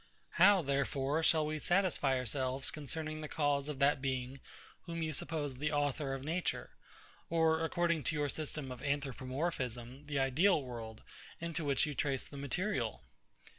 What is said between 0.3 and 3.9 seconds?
How, therefore, shall we satisfy ourselves concerning the cause of